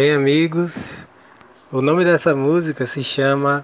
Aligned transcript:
Bem, 0.00 0.12
amigos, 0.12 1.06
o 1.70 1.82
nome 1.82 2.06
dessa 2.06 2.34
música 2.34 2.86
se 2.86 3.04
chama 3.04 3.62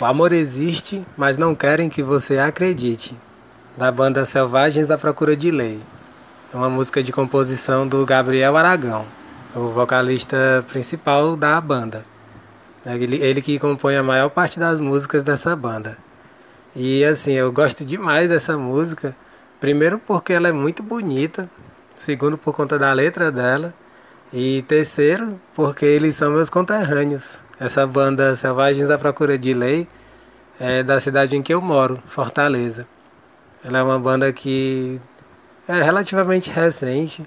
O 0.00 0.04
Amor 0.04 0.32
Existe, 0.32 1.06
mas 1.16 1.36
Não 1.36 1.54
Querem 1.54 1.88
Que 1.88 2.02
Você 2.02 2.40
Acredite, 2.40 3.16
da 3.76 3.92
banda 3.92 4.24
Selvagens 4.24 4.90
à 4.90 4.98
Procura 4.98 5.36
de 5.36 5.48
Lei. 5.48 5.80
É 6.52 6.56
uma 6.56 6.68
música 6.68 7.04
de 7.04 7.12
composição 7.12 7.86
do 7.86 8.04
Gabriel 8.04 8.56
Aragão, 8.56 9.06
o 9.54 9.68
vocalista 9.68 10.64
principal 10.66 11.36
da 11.36 11.60
banda. 11.60 12.04
Ele, 12.84 13.18
ele 13.18 13.40
que 13.40 13.56
compõe 13.56 13.94
a 13.94 14.02
maior 14.02 14.28
parte 14.28 14.58
das 14.58 14.80
músicas 14.80 15.22
dessa 15.22 15.54
banda. 15.54 15.96
E 16.74 17.04
assim, 17.04 17.34
eu 17.34 17.52
gosto 17.52 17.84
demais 17.84 18.28
dessa 18.28 18.58
música. 18.58 19.14
Primeiro 19.60 20.00
porque 20.00 20.32
ela 20.32 20.48
é 20.48 20.52
muito 20.52 20.82
bonita, 20.82 21.48
segundo 21.96 22.36
por 22.36 22.56
conta 22.56 22.76
da 22.76 22.92
letra 22.92 23.30
dela. 23.30 23.72
E 24.32 24.62
terceiro, 24.62 25.40
porque 25.54 25.86
eles 25.86 26.16
são 26.16 26.32
meus 26.32 26.50
conterrâneos. 26.50 27.38
Essa 27.60 27.86
banda 27.86 28.34
Selvagens 28.34 28.90
à 28.90 28.98
Procura 28.98 29.38
de 29.38 29.54
Lei 29.54 29.88
é 30.58 30.82
da 30.82 30.98
cidade 30.98 31.36
em 31.36 31.42
que 31.42 31.54
eu 31.54 31.60
moro, 31.60 32.02
Fortaleza. 32.06 32.86
Ela 33.64 33.78
é 33.78 33.82
uma 33.82 33.98
banda 33.98 34.32
que 34.32 35.00
é 35.68 35.80
relativamente 35.80 36.50
recente 36.50 37.26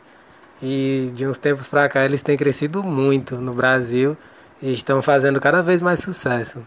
e 0.62 1.12
de 1.16 1.26
uns 1.26 1.38
tempos 1.38 1.68
pra 1.68 1.88
cá 1.88 2.04
eles 2.04 2.22
têm 2.22 2.38
crescido 2.38 2.84
muito 2.84 3.38
no 3.38 3.54
Brasil 3.54 4.18
e 4.62 4.74
estão 4.74 5.02
fazendo 5.02 5.40
cada 5.40 5.62
vez 5.62 5.82
mais 5.82 6.02
sucesso. 6.02 6.66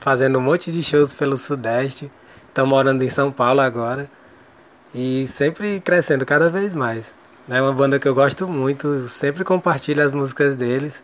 Fazendo 0.00 0.38
um 0.38 0.42
monte 0.42 0.70
de 0.70 0.82
shows 0.84 1.12
pelo 1.12 1.36
Sudeste, 1.36 2.10
estão 2.48 2.64
morando 2.64 3.02
em 3.02 3.10
São 3.10 3.32
Paulo 3.32 3.60
agora 3.60 4.08
e 4.94 5.26
sempre 5.26 5.80
crescendo 5.80 6.24
cada 6.24 6.48
vez 6.48 6.74
mais. 6.74 7.12
É 7.48 7.62
uma 7.62 7.72
banda 7.72 7.96
que 8.00 8.08
eu 8.08 8.14
gosto 8.14 8.48
muito, 8.48 9.08
sempre 9.08 9.44
compartilho 9.44 10.02
as 10.02 10.10
músicas 10.10 10.56
deles 10.56 11.00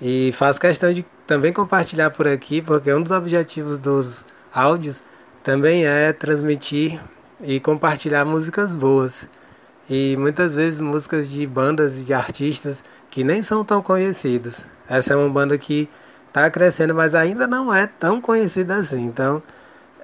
e 0.00 0.30
faço 0.32 0.58
questão 0.58 0.90
de 0.90 1.04
também 1.26 1.52
compartilhar 1.52 2.08
por 2.08 2.26
aqui, 2.26 2.62
porque 2.62 2.90
um 2.90 3.02
dos 3.02 3.12
objetivos 3.12 3.76
dos 3.76 4.24
áudios 4.54 5.02
também 5.42 5.84
é 5.84 6.10
transmitir 6.10 6.98
e 7.42 7.60
compartilhar 7.60 8.24
músicas 8.24 8.74
boas. 8.74 9.26
E 9.88 10.16
muitas 10.18 10.56
vezes 10.56 10.80
músicas 10.80 11.28
de 11.28 11.46
bandas 11.46 11.98
e 11.98 12.04
de 12.04 12.14
artistas 12.14 12.82
que 13.10 13.22
nem 13.22 13.42
são 13.42 13.62
tão 13.62 13.82
conhecidos. 13.82 14.64
Essa 14.88 15.12
é 15.12 15.16
uma 15.16 15.28
banda 15.28 15.58
que 15.58 15.86
está 16.28 16.48
crescendo, 16.50 16.94
mas 16.94 17.14
ainda 17.14 17.46
não 17.46 17.72
é 17.72 17.86
tão 17.86 18.22
conhecida 18.22 18.76
assim. 18.76 19.04
Então, 19.04 19.42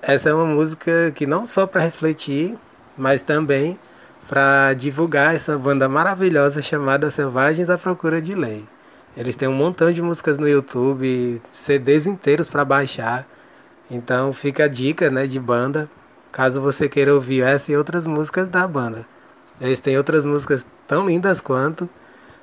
essa 0.03 0.29
é 0.29 0.35
uma 0.35 0.45
música 0.45 1.11
que 1.15 1.27
não 1.27 1.47
só 1.47 1.67
para 1.67 1.81
refletir, 1.81 2.55
mas 2.99 3.23
também 3.23 3.79
para 4.29 4.75
divulgar 4.75 5.35
essa 5.35 5.59
banda 5.59 5.89
maravilhosa 5.89 6.63
chamada 6.63 7.11
Selvagens 7.11 7.69
à 7.71 7.77
Procura 7.77 8.21
de 8.23 8.35
Lei. 8.35 8.65
Eles 9.17 9.35
têm 9.35 9.49
um 9.49 9.53
montão 9.53 9.93
de 9.93 10.01
músicas 10.01 10.39
no 10.39 10.49
YouTube, 10.49 11.43
CDs 11.51 12.07
inteiros 12.07 12.49
para 12.49 12.65
baixar. 12.65 13.27
Então 13.91 14.33
fica 14.33 14.65
a 14.65 14.69
dica, 14.69 15.11
né, 15.11 15.27
de 15.27 15.41
banda, 15.41 15.91
caso 16.31 16.61
você 16.61 16.89
queira 16.89 17.13
ouvir 17.15 17.43
essa 17.43 17.73
e 17.73 17.77
outras 17.77 18.07
músicas 18.07 18.49
da 18.49 18.67
banda. 18.67 19.05
Eles 19.61 19.81
têm 19.81 19.99
outras 19.99 20.25
músicas 20.25 20.65
tão 20.87 21.07
lindas 21.07 21.41
quanto 21.41 21.89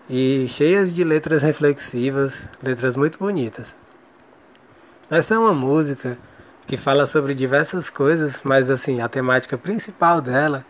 e 0.10 0.46
cheias 0.48 0.94
de 0.94 1.04
letras 1.04 1.42
reflexivas, 1.42 2.46
letras 2.62 2.96
muito 2.96 3.18
bonitas. 3.18 3.76
Essa 5.10 5.36
é 5.36 5.40
uma 5.40 5.54
música 5.54 6.18
que 6.66 6.76
fala 6.76 7.06
sobre 7.06 7.34
diversas 7.34 7.90
coisas, 7.90 8.42
mas 8.44 8.70
assim, 8.70 9.02
a 9.02 9.08
temática 9.08 9.58
principal 9.58 10.20
dela 10.20 10.66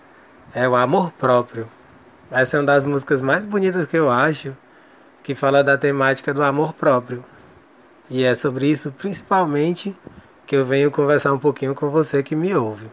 é 0.53 0.67
o 0.67 0.75
amor 0.75 1.11
próprio. 1.11 1.67
Essa 2.31 2.57
é 2.57 2.59
uma 2.59 2.65
das 2.65 2.85
músicas 2.85 3.21
mais 3.21 3.45
bonitas 3.45 3.87
que 3.87 3.97
eu 3.97 4.09
acho, 4.09 4.55
que 5.23 5.35
fala 5.35 5.63
da 5.63 5.77
temática 5.77 6.33
do 6.33 6.43
amor 6.43 6.73
próprio. 6.73 7.23
E 8.09 8.23
é 8.23 8.33
sobre 8.33 8.67
isso 8.67 8.91
principalmente 8.91 9.95
que 10.45 10.55
eu 10.55 10.65
venho 10.65 10.89
conversar 10.89 11.33
um 11.33 11.39
pouquinho 11.39 11.75
com 11.75 11.89
você 11.89 12.23
que 12.23 12.35
me 12.35 12.55
ouve. 12.55 12.89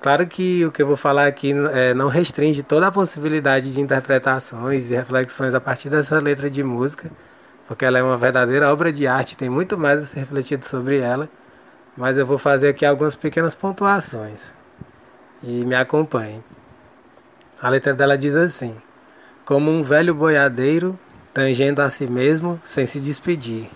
Claro 0.00 0.26
que 0.26 0.64
o 0.64 0.70
que 0.70 0.82
eu 0.82 0.86
vou 0.86 0.96
falar 0.96 1.26
aqui 1.26 1.52
é, 1.72 1.94
não 1.94 2.08
restringe 2.08 2.62
toda 2.62 2.88
a 2.88 2.92
possibilidade 2.92 3.72
de 3.72 3.80
interpretações 3.80 4.90
e 4.90 4.94
reflexões 4.94 5.54
a 5.54 5.60
partir 5.60 5.88
dessa 5.88 6.20
letra 6.20 6.50
de 6.50 6.62
música, 6.62 7.10
porque 7.66 7.84
ela 7.84 7.98
é 7.98 8.02
uma 8.02 8.16
verdadeira 8.16 8.72
obra 8.72 8.92
de 8.92 9.06
arte, 9.06 9.36
tem 9.36 9.48
muito 9.48 9.78
mais 9.78 10.02
a 10.02 10.06
ser 10.06 10.20
refletido 10.20 10.64
sobre 10.64 10.98
ela, 10.98 11.28
mas 11.96 12.18
eu 12.18 12.26
vou 12.26 12.38
fazer 12.38 12.68
aqui 12.68 12.84
algumas 12.84 13.16
pequenas 13.16 13.54
pontuações. 13.54 14.52
E 15.46 15.64
me 15.64 15.76
acompanhe. 15.76 16.42
A 17.62 17.68
letra 17.68 17.94
dela 17.94 18.18
diz 18.18 18.34
assim: 18.34 18.76
Como 19.44 19.70
um 19.70 19.80
velho 19.80 20.12
boiadeiro 20.12 20.98
tangendo 21.32 21.82
a 21.82 21.88
si 21.88 22.08
mesmo 22.08 22.60
sem 22.64 22.84
se 22.84 22.98
despedir. 22.98 23.70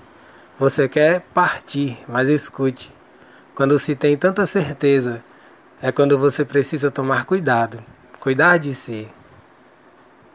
Você 0.59 0.89
quer 0.89 1.21
partir, 1.33 1.97
mas 2.09 2.29
escute. 2.29 2.91
Quando 3.55 3.79
se 3.79 3.95
tem 3.95 4.17
tanta 4.17 4.45
certeza 4.47 5.23
é 5.81 5.93
quando 5.93 6.19
você 6.19 6.45
precisa 6.45 6.91
tomar 6.91 7.25
cuidado, 7.25 7.79
cuidar 8.19 8.59
de 8.59 8.75
si. 8.75 9.09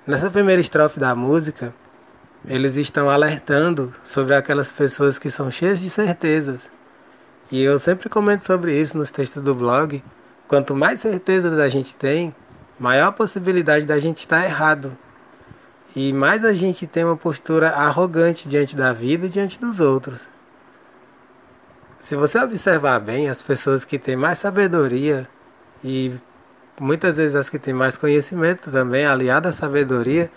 Nessa 0.08 0.32
primeira 0.32 0.62
estrofe 0.62 1.02
da 1.02 1.14
música, 1.14 1.74
eles 2.48 2.78
estão 2.78 3.10
alertando 3.10 3.94
sobre 4.04 4.36
aquelas 4.36 4.72
pessoas 4.72 5.20
que 5.20 5.30
são 5.30 5.52
cheias 5.52 5.82
de 5.82 5.90
certezas. 5.90 6.72
E 7.52 7.62
eu 7.62 7.78
sempre 7.78 8.08
comento 8.08 8.46
sobre 8.46 8.80
isso 8.80 8.98
nos 8.98 9.12
textos 9.12 9.44
do 9.44 9.54
blog. 9.54 10.02
Quanto 10.48 10.76
mais 10.76 11.00
certezas 11.00 11.58
a 11.60 11.68
gente 11.70 11.96
tem, 11.96 12.36
maior 12.80 13.08
a 13.08 13.12
possibilidade 13.12 13.86
da 13.86 14.00
gente 14.00 14.20
estar 14.20 14.44
errado. 14.44 14.96
E 15.96 16.12
mais 16.14 16.44
a 16.44 16.54
gente 16.54 16.86
tem 16.86 17.04
uma 17.04 17.18
postura 17.18 17.70
arrogante 17.70 18.48
diante 18.48 18.76
da 18.76 18.94
vida 18.94 19.26
e 19.26 19.30
diante 19.30 19.60
dos 19.60 19.80
outros. 19.80 20.30
Se 21.98 22.16
você 22.16 22.38
observar 22.40 23.00
bem, 23.00 23.30
as 23.30 23.42
pessoas 23.42 23.86
que 23.86 23.98
têm 23.98 24.16
mais 24.16 24.38
sabedoria 24.38 25.28
e 25.84 26.14
muitas 26.80 27.18
vezes 27.18 27.36
as 27.36 27.50
que 27.50 27.58
têm 27.58 27.74
mais 27.74 27.98
conhecimento 27.98 28.70
também, 28.70 29.06
aliado 29.06 29.48
à 29.48 29.52
sabedoria, 29.52 30.30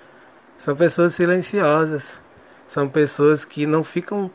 são 0.57 0.75
pessoas 0.75 1.15
silenciosas. 1.15 2.19
São 2.67 2.89
pessoas 2.89 3.45
que 3.45 3.67
não 3.67 3.83
ficam 3.83 4.31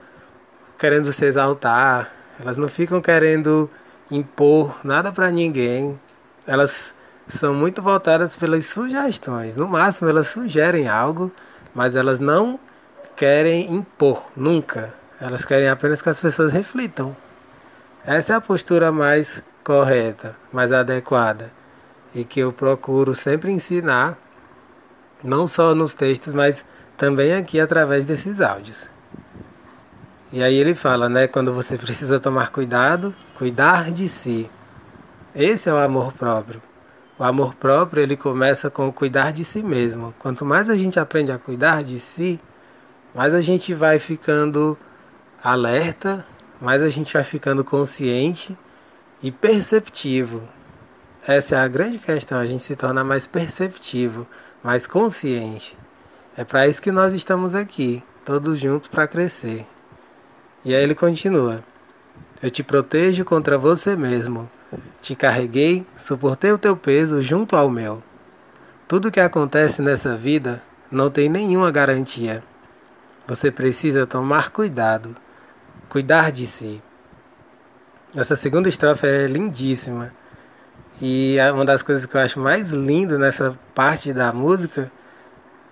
querendo 0.77 1.11
se 1.11 1.25
exaltar, 1.25 2.11
elas 2.39 2.57
não 2.57 2.67
ficam 2.67 2.99
querendo 2.99 3.69
impor 4.09 4.79
nada 4.83 5.11
para 5.11 5.31
ninguém. 5.31 5.99
Elas 6.45 6.93
são 7.27 7.53
muito 7.53 7.81
voltadas 7.81 8.35
pelas 8.35 8.65
sugestões. 8.65 9.55
No 9.55 9.67
máximo, 9.67 10.09
elas 10.09 10.27
sugerem 10.27 10.87
algo, 10.87 11.31
mas 11.73 11.95
elas 11.95 12.19
não 12.19 12.59
querem 13.15 13.73
impor, 13.73 14.31
nunca. 14.35 14.93
Elas 15.19 15.45
querem 15.45 15.69
apenas 15.69 16.01
que 16.01 16.09
as 16.09 16.19
pessoas 16.19 16.51
reflitam. 16.51 17.15
Essa 18.05 18.33
é 18.33 18.35
a 18.35 18.41
postura 18.41 18.91
mais 18.91 19.41
correta, 19.63 20.35
mais 20.51 20.71
adequada 20.71 21.51
e 22.13 22.23
que 22.23 22.39
eu 22.39 22.51
procuro 22.51 23.15
sempre 23.15 23.51
ensinar, 23.51 24.17
não 25.23 25.47
só 25.47 25.73
nos 25.73 25.93
textos, 25.93 26.33
mas 26.33 26.63
também 26.97 27.33
aqui 27.33 27.59
através 27.59 28.05
desses 28.05 28.39
áudios. 28.39 28.87
E 30.31 30.43
aí 30.43 30.55
ele 30.55 30.75
fala, 30.75 31.09
né, 31.09 31.27
quando 31.27 31.53
você 31.53 31.77
precisa 31.77 32.19
tomar 32.19 32.51
cuidado, 32.51 33.13
cuidar 33.35 33.91
de 33.91 34.07
si. 34.07 34.49
Esse 35.35 35.69
é 35.69 35.73
o 35.73 35.77
amor 35.77 36.13
próprio. 36.13 36.61
O 37.17 37.23
amor 37.23 37.55
próprio, 37.55 38.01
ele 38.01 38.17
começa 38.17 38.69
com 38.69 38.87
o 38.87 38.93
cuidar 38.93 39.31
de 39.31 39.45
si 39.45 39.61
mesmo. 39.61 40.13
Quanto 40.19 40.45
mais 40.45 40.69
a 40.69 40.75
gente 40.75 40.99
aprende 40.99 41.31
a 41.31 41.37
cuidar 41.37 41.83
de 41.83 41.99
si, 41.99 42.39
mais 43.13 43.33
a 43.33 43.41
gente 43.41 43.73
vai 43.73 43.99
ficando 43.99 44.77
alerta, 45.43 46.25
mais 46.59 46.81
a 46.81 46.89
gente 46.89 47.13
vai 47.13 47.23
ficando 47.23 47.63
consciente 47.63 48.57
e 49.21 49.31
perceptivo. 49.31 50.41
Essa 51.25 51.55
é 51.55 51.59
a 51.59 51.67
grande 51.67 51.99
questão, 51.99 52.39
a 52.39 52.45
gente 52.45 52.63
se 52.63 52.75
torna 52.75 53.03
mais 53.03 53.27
perceptivo, 53.27 54.27
mais 54.63 54.87
consciente. 54.87 55.77
É 56.35 56.43
para 56.43 56.67
isso 56.67 56.81
que 56.81 56.91
nós 56.91 57.13
estamos 57.13 57.53
aqui, 57.53 58.03
todos 58.25 58.59
juntos 58.59 58.87
para 58.87 59.07
crescer. 59.07 59.65
E 60.65 60.73
aí 60.73 60.83
ele 60.83 60.95
continua: 60.95 61.63
Eu 62.43 62.51
te 62.51 62.61
protejo 62.61 63.23
contra 63.23 63.57
você 63.57 63.95
mesmo. 63.95 64.51
Te 65.01 65.15
carreguei, 65.15 65.85
suportei 65.95 66.51
o 66.51 66.57
teu 66.57 66.75
peso 66.75 67.21
junto 67.21 67.55
ao 67.55 67.69
meu. 67.69 68.03
Tudo 68.85 69.09
que 69.09 69.21
acontece 69.21 69.81
nessa 69.81 70.17
vida 70.17 70.61
não 70.91 71.09
tem 71.09 71.29
nenhuma 71.29 71.71
garantia. 71.71 72.43
Você 73.25 73.49
precisa 73.49 74.05
tomar 74.05 74.49
cuidado, 74.49 75.15
cuidar 75.87 76.33
de 76.33 76.45
si. 76.45 76.81
Essa 78.13 78.35
segunda 78.35 78.67
estrofe 78.67 79.07
é 79.07 79.25
lindíssima. 79.25 80.13
E 81.01 81.37
uma 81.53 81.63
das 81.63 81.81
coisas 81.81 82.05
que 82.05 82.17
eu 82.17 82.19
acho 82.19 82.41
mais 82.41 82.73
lindo 82.73 83.17
nessa 83.17 83.57
parte 83.73 84.11
da 84.11 84.33
música 84.33 84.91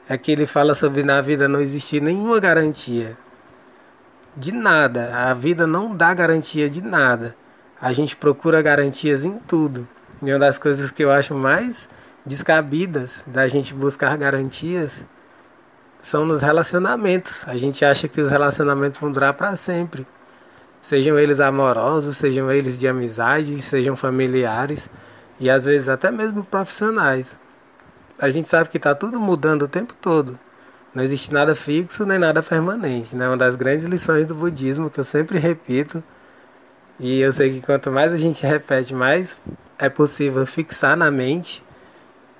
é 0.07 0.17
que 0.17 0.31
ele 0.31 0.45
fala 0.45 0.73
sobre 0.73 1.03
na 1.03 1.19
vida 1.19 1.49
não 1.49 1.59
existir 1.59 2.01
nenhuma 2.01 2.39
garantia. 2.39 3.17
De 4.35 4.51
nada. 4.51 5.11
A 5.13 5.33
vida 5.33 5.67
não 5.67 5.95
dá 5.95 6.13
garantia 6.13 6.69
de 6.69 6.81
nada. 6.81 7.35
A 7.81 7.91
gente 7.91 8.15
procura 8.15 8.61
garantias 8.61 9.23
em 9.23 9.37
tudo. 9.39 9.87
E 10.21 10.31
uma 10.31 10.39
das 10.39 10.57
coisas 10.57 10.91
que 10.91 11.03
eu 11.03 11.11
acho 11.11 11.33
mais 11.33 11.89
descabidas 12.25 13.23
da 13.25 13.47
gente 13.47 13.73
buscar 13.73 14.15
garantias 14.17 15.03
são 16.01 16.25
nos 16.25 16.41
relacionamentos. 16.41 17.43
A 17.47 17.57
gente 17.57 17.83
acha 17.83 18.07
que 18.07 18.21
os 18.21 18.29
relacionamentos 18.29 18.99
vão 18.99 19.11
durar 19.11 19.33
para 19.33 19.55
sempre 19.55 20.05
sejam 20.81 21.17
eles 21.19 21.39
amorosos, 21.39 22.17
sejam 22.17 22.51
eles 22.51 22.79
de 22.79 22.87
amizade, 22.87 23.61
sejam 23.61 23.95
familiares 23.95 24.89
e 25.39 25.49
às 25.49 25.65
vezes 25.65 25.87
até 25.87 26.11
mesmo 26.11 26.43
profissionais. 26.43 27.37
A 28.19 28.29
gente 28.29 28.49
sabe 28.49 28.69
que 28.69 28.77
está 28.77 28.95
tudo 28.95 29.19
mudando 29.19 29.63
o 29.63 29.67
tempo 29.67 29.93
todo. 30.01 30.39
Não 30.93 31.03
existe 31.03 31.33
nada 31.33 31.55
fixo 31.55 32.05
nem 32.05 32.19
nada 32.19 32.43
permanente. 32.43 33.15
Né? 33.15 33.27
Uma 33.27 33.37
das 33.37 33.55
grandes 33.55 33.85
lições 33.85 34.25
do 34.25 34.35
budismo 34.35 34.89
que 34.89 34.99
eu 34.99 35.03
sempre 35.03 35.39
repito. 35.39 36.03
E 36.99 37.19
eu 37.19 37.31
sei 37.31 37.51
que 37.51 37.61
quanto 37.61 37.91
mais 37.91 38.13
a 38.13 38.17
gente 38.17 38.45
repete, 38.45 38.93
mais 38.93 39.37
é 39.79 39.89
possível 39.89 40.45
fixar 40.45 40.95
na 40.95 41.09
mente. 41.09 41.63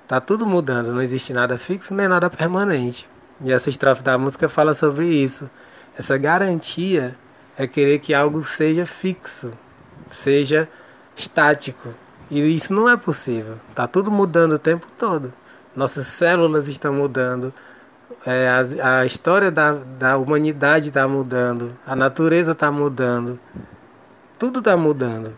Tá 0.06 0.20
tudo 0.20 0.46
mudando, 0.46 0.92
não 0.92 1.00
existe 1.00 1.32
nada 1.32 1.56
fixo 1.56 1.94
nem 1.94 2.06
nada 2.06 2.28
permanente. 2.28 3.08
E 3.44 3.50
essa 3.50 3.70
estrofe 3.70 4.02
da 4.02 4.16
música 4.16 4.48
fala 4.48 4.74
sobre 4.74 5.06
isso. 5.06 5.50
Essa 5.98 6.16
garantia 6.16 7.16
é 7.56 7.66
querer 7.66 7.98
que 7.98 8.14
algo 8.14 8.44
seja 8.44 8.86
fixo, 8.86 9.50
seja 10.08 10.68
estático. 11.16 11.94
E 12.30 12.40
isso 12.54 12.72
não 12.72 12.88
é 12.88 12.96
possível. 12.96 13.56
Está 13.70 13.86
tudo 13.86 14.10
mudando 14.10 14.52
o 14.52 14.58
tempo 14.58 14.86
todo. 14.98 15.32
Nossas 15.74 16.06
células 16.06 16.68
estão 16.68 16.92
mudando. 16.92 17.52
É, 18.24 18.48
a, 18.48 18.98
a 19.00 19.06
história 19.06 19.50
da, 19.50 19.72
da 19.72 20.16
humanidade 20.16 20.88
está 20.88 21.08
mudando. 21.08 21.76
A 21.86 21.96
natureza 21.96 22.52
está 22.52 22.70
mudando. 22.70 23.38
Tudo 24.38 24.60
está 24.60 24.76
mudando. 24.76 25.32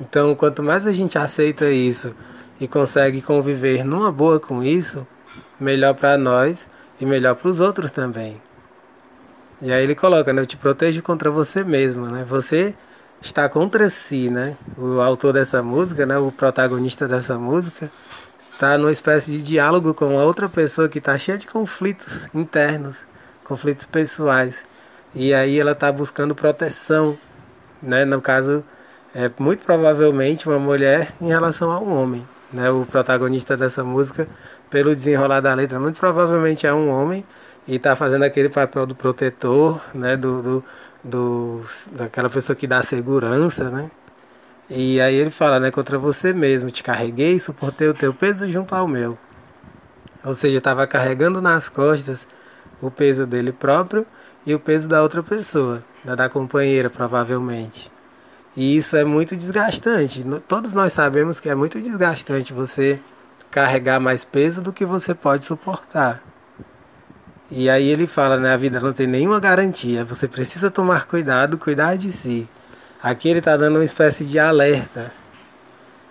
Então, 0.00 0.34
quanto 0.34 0.62
mais 0.62 0.86
a 0.86 0.92
gente 0.92 1.18
aceita 1.18 1.70
isso 1.70 2.14
e 2.58 2.66
consegue 2.66 3.20
conviver 3.20 3.84
numa 3.84 4.10
boa 4.10 4.40
com 4.40 4.62
isso, 4.62 5.06
melhor 5.58 5.94
para 5.94 6.16
nós 6.16 6.70
e 6.98 7.04
melhor 7.04 7.34
para 7.34 7.48
os 7.48 7.60
outros 7.60 7.90
também. 7.90 8.40
E 9.60 9.70
aí 9.70 9.82
ele 9.82 9.94
coloca, 9.94 10.32
né? 10.32 10.40
Eu 10.40 10.46
te 10.46 10.56
protejo 10.56 11.02
contra 11.02 11.30
você 11.30 11.62
mesmo, 11.62 12.06
né? 12.06 12.24
Você 12.26 12.74
está 13.20 13.46
contra 13.46 13.90
si, 13.90 14.30
né? 14.30 14.56
O 14.78 15.00
autor 15.00 15.34
dessa 15.34 15.62
música, 15.62 16.06
né? 16.06 16.16
O 16.16 16.32
protagonista 16.32 17.06
dessa 17.06 17.38
música 17.38 17.90
está 18.60 18.76
numa 18.76 18.92
espécie 18.92 19.30
de 19.30 19.42
diálogo 19.42 19.94
com 19.94 20.16
outra 20.16 20.46
pessoa 20.46 20.86
que 20.86 20.98
está 20.98 21.16
cheia 21.16 21.38
de 21.38 21.46
conflitos 21.46 22.28
internos, 22.34 23.06
conflitos 23.42 23.86
pessoais. 23.86 24.66
E 25.14 25.32
aí 25.32 25.58
ela 25.58 25.72
está 25.72 25.90
buscando 25.90 26.34
proteção, 26.34 27.16
né? 27.82 28.04
No 28.04 28.20
caso, 28.20 28.62
é 29.14 29.30
muito 29.38 29.64
provavelmente 29.64 30.46
uma 30.46 30.58
mulher 30.58 31.10
em 31.22 31.28
relação 31.28 31.70
a 31.70 31.80
um 31.80 31.90
homem, 31.90 32.28
né? 32.52 32.70
O 32.70 32.84
protagonista 32.84 33.56
dessa 33.56 33.82
música, 33.82 34.28
pelo 34.68 34.94
desenrolar 34.94 35.40
da 35.40 35.54
letra, 35.54 35.80
muito 35.80 35.98
provavelmente 35.98 36.66
é 36.66 36.74
um 36.74 36.90
homem 36.90 37.24
e 37.66 37.76
está 37.76 37.96
fazendo 37.96 38.24
aquele 38.24 38.50
papel 38.50 38.84
do 38.84 38.94
protetor, 38.94 39.80
né, 39.94 40.18
do, 40.18 40.42
do, 40.42 40.64
do, 41.02 41.62
daquela 41.92 42.28
pessoa 42.28 42.54
que 42.54 42.66
dá 42.66 42.82
segurança, 42.82 43.70
né? 43.70 43.90
E 44.70 45.00
aí 45.00 45.16
ele 45.16 45.30
fala, 45.30 45.58
né, 45.58 45.70
contra 45.72 45.98
você 45.98 46.32
mesmo, 46.32 46.70
te 46.70 46.80
carreguei 46.80 47.34
e 47.34 47.40
suportei 47.40 47.88
o 47.88 47.94
teu 47.94 48.14
peso 48.14 48.48
junto 48.48 48.72
ao 48.72 48.86
meu. 48.86 49.18
Ou 50.24 50.32
seja, 50.32 50.58
estava 50.58 50.86
carregando 50.86 51.42
nas 51.42 51.68
costas 51.68 52.28
o 52.80 52.88
peso 52.88 53.26
dele 53.26 53.50
próprio 53.50 54.06
e 54.46 54.54
o 54.54 54.60
peso 54.60 54.88
da 54.88 55.02
outra 55.02 55.24
pessoa, 55.24 55.82
da, 56.04 56.14
da 56.14 56.28
companheira, 56.28 56.88
provavelmente. 56.88 57.90
E 58.56 58.76
isso 58.76 58.96
é 58.96 59.04
muito 59.04 59.34
desgastante. 59.34 60.24
Todos 60.46 60.72
nós 60.72 60.92
sabemos 60.92 61.40
que 61.40 61.48
é 61.48 61.54
muito 61.54 61.80
desgastante 61.80 62.52
você 62.52 63.00
carregar 63.50 63.98
mais 63.98 64.22
peso 64.22 64.62
do 64.62 64.72
que 64.72 64.84
você 64.84 65.14
pode 65.14 65.44
suportar. 65.44 66.22
E 67.50 67.68
aí 67.68 67.88
ele 67.88 68.06
fala, 68.06 68.36
né, 68.36 68.54
a 68.54 68.56
vida 68.56 68.78
não 68.78 68.92
tem 68.92 69.08
nenhuma 69.08 69.40
garantia, 69.40 70.04
você 70.04 70.28
precisa 70.28 70.70
tomar 70.70 71.06
cuidado, 71.06 71.58
cuidar 71.58 71.96
de 71.96 72.12
si. 72.12 72.48
Aqui 73.02 73.28
ele 73.28 73.38
está 73.38 73.56
dando 73.56 73.76
uma 73.76 73.84
espécie 73.84 74.24
de 74.24 74.38
alerta, 74.38 75.12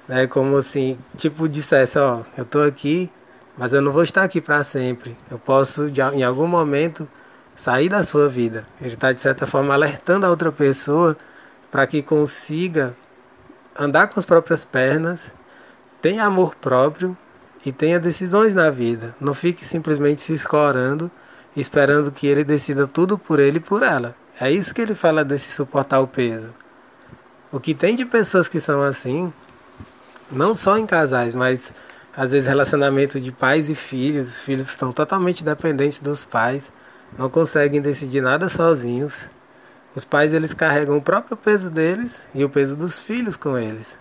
né, 0.08 0.26
como 0.28 0.58
assim, 0.58 0.98
tipo 1.16 1.48
dissesse, 1.48 2.00
ó, 2.00 2.22
eu 2.36 2.44
estou 2.44 2.64
aqui, 2.64 3.12
mas 3.58 3.74
eu 3.74 3.82
não 3.82 3.92
vou 3.92 4.04
estar 4.04 4.24
aqui 4.24 4.42
para 4.42 4.64
sempre. 4.64 5.16
Eu 5.30 5.38
posso, 5.38 5.92
de, 5.92 6.02
em 6.02 6.24
algum 6.24 6.48
momento, 6.48 7.08
sair 7.56 7.90
da 7.90 8.04
sua 8.04 8.28
vida. 8.28 8.66
Ele 8.82 8.94
está, 8.94 9.12
de 9.12 9.22
certa 9.22 9.46
forma, 9.46 9.74
alertando 9.74 10.26
a 10.26 10.30
outra 10.30 10.52
pessoa 10.52 11.16
para 11.72 11.86
que 11.86 12.02
consiga 12.02 12.96
andar 13.78 14.08
com 14.08 14.20
as 14.20 14.26
próprias 14.26 14.66
pernas, 14.66 15.32
tenha 16.02 16.26
amor 16.26 16.56
próprio 16.56 17.16
e 17.66 17.72
tenha 17.72 18.00
decisões 18.00 18.56
na 18.56 18.70
vida. 18.70 19.16
Não 19.20 19.34
fique 19.34 19.64
simplesmente 19.64 20.22
se 20.22 20.34
escorando 20.34 21.12
esperando 21.56 22.12
que 22.12 22.28
ele 22.28 22.44
decida 22.44 22.88
tudo 22.88 23.18
por 23.18 23.40
ele 23.40 23.58
e 23.58 23.62
por 23.62 23.84
ela. 23.84 24.16
É 24.40 24.52
isso 24.52 24.74
que 24.74 24.82
ele 24.82 24.96
fala 24.96 25.24
desse 25.24 25.52
suportar 25.52 26.00
o 26.00 26.08
peso. 26.08 26.54
O 27.52 27.60
que 27.60 27.74
tem 27.74 27.96
de 27.96 28.06
pessoas 28.06 28.48
que 28.48 28.60
são 28.60 28.82
assim, 28.82 29.34
não 30.32 30.54
só 30.54 30.78
em 30.78 30.86
casais, 30.86 31.34
mas 31.34 31.74
às 32.16 32.32
vezes 32.32 32.48
relacionamento 32.48 33.20
de 33.20 33.32
pais 33.32 33.70
e 33.70 33.76
filhos, 33.76 34.28
os 34.28 34.42
filhos 34.42 34.68
estão 34.68 34.92
totalmente 34.92 35.44
dependentes 35.44 36.00
dos 36.00 36.26
pais, 36.26 36.72
não 37.18 37.30
conseguem 37.30 37.82
decidir 37.82 38.22
nada 38.22 38.50
sozinhos. 38.50 39.30
Os 39.96 40.04
pais 40.04 40.34
eles 40.34 40.54
carregam 40.54 40.98
o 40.98 41.02
próprio 41.02 41.36
peso 41.36 41.70
deles 41.70 42.26
e 42.34 42.44
o 42.44 42.50
peso 42.50 42.76
dos 42.76 43.00
filhos 43.00 43.36
com 43.36 43.58
eles. 43.58 43.98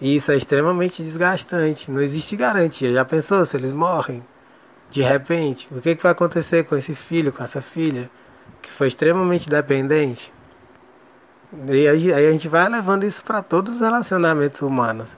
E 0.00 0.14
isso 0.14 0.30
é 0.30 0.36
extremamente 0.36 1.02
desgastante, 1.02 1.90
não 1.90 2.00
existe 2.00 2.36
garantia. 2.36 2.92
Já 2.92 3.04
pensou 3.04 3.44
se 3.44 3.56
eles 3.56 3.72
morrem? 3.72 4.22
de 4.90 5.02
repente, 5.02 5.68
o 5.70 5.80
que, 5.80 5.94
que 5.94 6.02
vai 6.02 6.12
acontecer 6.12 6.64
com 6.64 6.76
esse 6.76 6.94
filho, 6.94 7.32
com 7.32 7.42
essa 7.42 7.60
filha, 7.60 8.10
que 8.62 8.70
foi 8.70 8.88
extremamente 8.88 9.48
dependente? 9.48 10.32
E 11.68 11.88
aí, 11.88 12.12
aí 12.12 12.28
a 12.28 12.32
gente 12.32 12.48
vai 12.48 12.68
levando 12.68 13.04
isso 13.04 13.22
para 13.22 13.42
todos 13.42 13.76
os 13.76 13.80
relacionamentos 13.80 14.62
humanos. 14.62 15.16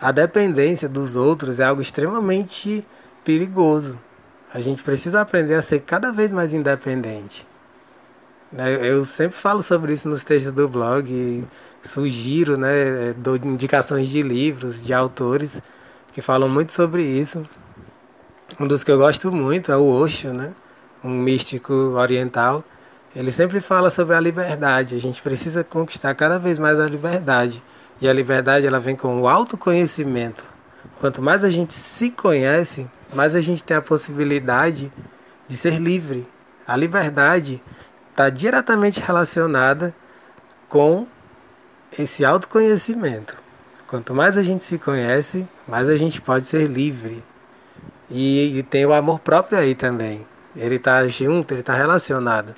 A 0.00 0.10
dependência 0.10 0.88
dos 0.88 1.16
outros 1.16 1.60
é 1.60 1.64
algo 1.64 1.82
extremamente 1.82 2.86
perigoso. 3.24 3.98
A 4.52 4.60
gente 4.60 4.82
precisa 4.82 5.20
aprender 5.20 5.54
a 5.54 5.62
ser 5.62 5.80
cada 5.80 6.12
vez 6.12 6.32
mais 6.32 6.52
independente. 6.52 7.46
Né, 8.50 8.78
eu 8.86 9.04
sempre 9.04 9.36
falo 9.36 9.62
sobre 9.62 9.94
isso 9.94 10.08
nos 10.08 10.24
textos 10.24 10.52
do 10.52 10.68
blog, 10.68 11.46
sugiro, 11.82 12.58
né, 12.58 13.14
dou 13.16 13.36
indicações 13.36 14.10
de 14.10 14.22
livros, 14.22 14.84
de 14.84 14.92
autores 14.92 15.62
que 16.12 16.20
falam 16.20 16.50
muito 16.50 16.74
sobre 16.74 17.02
isso, 17.02 17.42
um 18.60 18.66
dos 18.66 18.84
que 18.84 18.92
eu 18.92 18.98
gosto 18.98 19.32
muito 19.32 19.72
é 19.72 19.76
o 19.76 19.84
Osho, 19.84 20.32
né? 20.32 20.52
Um 21.02 21.10
místico 21.10 21.72
oriental. 21.72 22.62
Ele 23.14 23.30
sempre 23.30 23.60
fala 23.60 23.90
sobre 23.90 24.14
a 24.14 24.20
liberdade. 24.20 24.94
A 24.94 25.00
gente 25.00 25.22
precisa 25.22 25.62
conquistar 25.62 26.14
cada 26.14 26.38
vez 26.38 26.58
mais 26.58 26.80
a 26.80 26.86
liberdade. 26.86 27.62
E 28.00 28.08
a 28.08 28.12
liberdade 28.12 28.66
ela 28.66 28.80
vem 28.80 28.96
com 28.96 29.20
o 29.20 29.28
autoconhecimento. 29.28 30.44
Quanto 30.98 31.20
mais 31.20 31.44
a 31.44 31.50
gente 31.50 31.74
se 31.74 32.10
conhece, 32.10 32.88
mais 33.12 33.34
a 33.34 33.40
gente 33.40 33.62
tem 33.62 33.76
a 33.76 33.82
possibilidade 33.82 34.90
de 35.46 35.56
ser 35.56 35.78
livre. 35.78 36.26
A 36.66 36.76
liberdade 36.76 37.62
está 38.10 38.30
diretamente 38.30 39.00
relacionada 39.00 39.94
com 40.68 41.06
esse 41.98 42.24
autoconhecimento. 42.24 43.36
Quanto 43.86 44.14
mais 44.14 44.38
a 44.38 44.42
gente 44.42 44.64
se 44.64 44.78
conhece, 44.78 45.46
mais 45.68 45.88
a 45.88 45.96
gente 45.96 46.18
pode 46.20 46.46
ser 46.46 46.66
livre. 46.66 47.22
E, 48.10 48.58
e 48.58 48.62
tem 48.62 48.86
o 48.86 48.92
amor 48.92 49.20
próprio 49.20 49.58
aí 49.58 49.74
também. 49.74 50.26
Ele 50.56 50.76
está 50.76 51.06
junto, 51.08 51.52
ele 51.52 51.60
está 51.60 51.74
relacionado. 51.74 52.54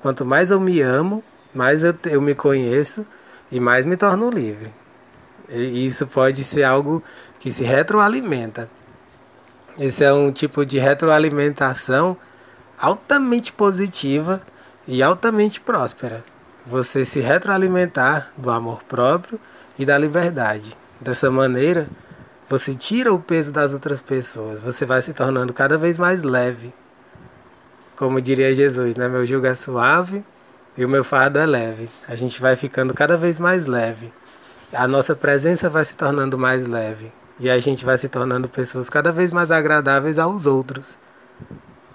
Quanto 0.00 0.24
mais 0.24 0.50
eu 0.50 0.60
me 0.60 0.80
amo, 0.80 1.22
mais 1.54 1.82
eu, 1.84 1.94
eu 2.06 2.20
me 2.20 2.34
conheço 2.34 3.06
e 3.50 3.58
mais 3.58 3.84
me 3.84 3.96
torno 3.96 4.30
livre. 4.30 4.72
E 5.48 5.86
isso 5.86 6.06
pode 6.06 6.42
ser 6.42 6.64
algo 6.64 7.02
que 7.38 7.52
se 7.52 7.64
retroalimenta. 7.64 8.68
Esse 9.78 10.04
é 10.04 10.12
um 10.12 10.32
tipo 10.32 10.64
de 10.64 10.78
retroalimentação 10.78 12.16
altamente 12.78 13.52
positiva 13.52 14.40
e 14.86 15.02
altamente 15.02 15.60
próspera. 15.60 16.24
Você 16.66 17.04
se 17.04 17.20
retroalimentar 17.20 18.30
do 18.36 18.50
amor 18.50 18.82
próprio 18.84 19.38
e 19.78 19.84
da 19.84 19.96
liberdade. 19.96 20.76
Dessa 21.00 21.30
maneira, 21.30 21.86
você 22.48 22.74
tira 22.74 23.12
o 23.12 23.20
peso 23.20 23.52
das 23.52 23.72
outras 23.72 24.00
pessoas, 24.00 24.62
você 24.62 24.84
vai 24.84 25.02
se 25.02 25.12
tornando 25.12 25.52
cada 25.52 25.76
vez 25.76 25.98
mais 25.98 26.22
leve. 26.22 26.72
Como 27.96 28.20
diria 28.20 28.54
Jesus, 28.54 28.94
né? 28.94 29.08
Meu 29.08 29.24
jugo 29.24 29.46
é 29.46 29.54
suave 29.54 30.22
e 30.76 30.84
o 30.84 30.88
meu 30.88 31.02
fardo 31.02 31.38
é 31.38 31.46
leve. 31.46 31.88
A 32.06 32.14
gente 32.14 32.40
vai 32.40 32.54
ficando 32.54 32.92
cada 32.92 33.16
vez 33.16 33.40
mais 33.40 33.66
leve. 33.66 34.12
A 34.72 34.86
nossa 34.86 35.16
presença 35.16 35.70
vai 35.70 35.84
se 35.84 35.96
tornando 35.96 36.36
mais 36.36 36.66
leve. 36.66 37.10
E 37.40 37.48
a 37.48 37.58
gente 37.58 37.84
vai 37.84 37.96
se 37.96 38.08
tornando 38.08 38.48
pessoas 38.48 38.90
cada 38.90 39.10
vez 39.10 39.32
mais 39.32 39.50
agradáveis 39.50 40.18
aos 40.18 40.44
outros. 40.44 40.98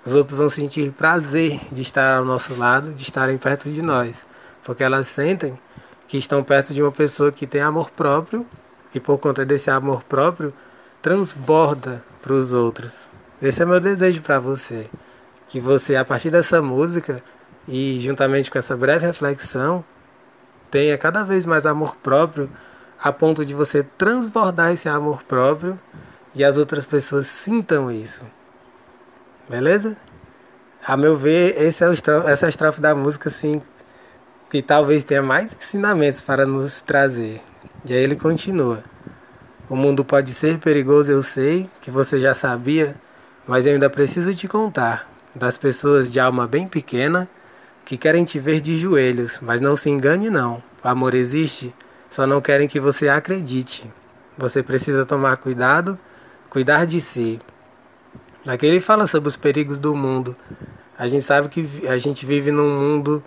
Os 0.04 0.16
outros 0.16 0.40
vão 0.40 0.50
sentir 0.50 0.92
prazer 0.92 1.60
de 1.72 1.84
estar 1.84 2.18
ao 2.18 2.26
nosso 2.26 2.56
lado, 2.56 2.92
de 2.94 3.04
estarem 3.04 3.38
perto 3.38 3.70
de 3.70 3.84
nós. 3.84 4.26
Porque 4.64 4.84
elas 4.84 5.08
sentem 5.08 5.58
que 6.08 6.18
estão 6.18 6.44
perto 6.44 6.74
de 6.74 6.82
uma 6.82 6.92
pessoa 6.92 7.32
que 7.32 7.46
tem 7.46 7.62
amor 7.62 7.92
próprio 7.92 8.46
e 8.94 9.00
por 9.00 9.20
conta 9.20 9.46
desse 9.46 9.70
amor 9.70 10.04
próprio 10.04 10.52
transborda 11.02 12.04
para 12.22 12.34
os 12.34 12.54
outros. 12.54 13.08
Esse 13.42 13.62
é 13.62 13.66
meu 13.66 13.80
desejo 13.80 14.22
para 14.22 14.40
você, 14.40 14.88
que 15.52 15.60
você 15.60 15.98
a 15.98 16.06
partir 16.06 16.30
dessa 16.30 16.62
música 16.62 17.22
e 17.68 18.00
juntamente 18.00 18.50
com 18.50 18.58
essa 18.58 18.78
breve 18.78 19.06
reflexão 19.06 19.84
tenha 20.72 20.98
cada 20.98 21.26
vez 21.26 21.46
mais 21.46 21.66
amor 21.66 21.98
próprio 21.98 22.50
a 23.04 23.12
ponto 23.12 23.46
de 23.46 23.54
você 23.54 23.84
transbordar 23.84 24.72
esse 24.72 24.88
amor 24.88 25.24
próprio 25.24 25.78
e 26.34 26.42
as 26.42 26.56
outras 26.56 26.86
pessoas 26.86 27.28
sintam 27.28 27.92
isso. 27.92 28.22
Beleza? 29.50 29.98
A 30.88 30.96
meu 30.96 31.18
ver, 31.18 31.62
esse 31.62 31.84
é 31.84 31.90
o 31.90 31.92
estrofe, 31.92 32.30
essa 32.30 32.46
é 32.46 32.48
a 32.48 32.50
estrofe 32.50 32.80
da 32.80 32.96
música 32.96 33.28
assim 33.28 33.62
que 34.50 34.62
talvez 34.62 35.04
tenha 35.04 35.22
mais 35.22 35.52
ensinamentos 35.52 36.22
para 36.22 36.46
nos 36.46 36.80
trazer. 36.80 37.42
E 37.84 37.92
aí 37.92 38.02
ele 38.02 38.16
continua. 38.16 38.86
O 39.68 39.76
mundo 39.76 40.06
pode 40.06 40.34
ser 40.34 40.60
perigoso, 40.60 41.12
eu 41.12 41.22
sei, 41.22 41.70
que 41.82 41.92
você 41.92 42.22
já 42.22 42.34
sabia, 42.34 42.96
mas 43.46 43.66
eu 43.66 43.74
ainda 43.74 43.90
preciso 43.90 44.34
te 44.34 44.48
contar 44.48 45.11
das 45.34 45.58
pessoas 45.58 46.12
de 46.12 46.20
alma 46.20 46.48
bem 46.48 46.68
pequena 46.68 47.30
que 47.86 47.98
querem 47.98 48.24
te 48.24 48.40
ver 48.40 48.62
de 48.62 48.78
joelhos, 48.78 49.40
mas 49.42 49.60
não 49.60 49.76
se 49.76 49.90
engane 49.90 50.30
não. 50.30 50.62
O 50.84 50.88
amor 50.88 51.14
existe, 51.14 51.74
só 52.10 52.28
não 52.28 52.42
querem 52.42 52.68
que 52.68 52.80
você 52.80 53.10
acredite. 53.10 53.90
Você 54.38 54.64
precisa 54.64 55.06
tomar 55.06 55.38
cuidado, 55.38 56.00
cuidar 56.50 56.86
de 56.86 57.00
si. 57.02 57.40
Aqui 58.48 58.66
ele 58.66 58.80
fala 58.80 59.08
sobre 59.08 59.28
os 59.30 59.36
perigos 59.36 59.78
do 59.78 59.96
mundo. 59.96 60.36
A 60.98 61.08
gente 61.08 61.24
sabe 61.24 61.50
que 61.50 61.88
a 61.88 61.98
gente 61.98 62.26
vive 62.26 62.52
num 62.52 62.80
mundo 62.80 63.24